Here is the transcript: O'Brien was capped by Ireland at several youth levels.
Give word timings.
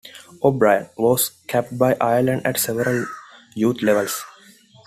O'Brien 0.43 0.89
was 0.97 1.29
capped 1.45 1.77
by 1.77 1.95
Ireland 2.01 2.41
at 2.43 2.57
several 2.57 3.05
youth 3.53 3.83
levels. 3.83 4.23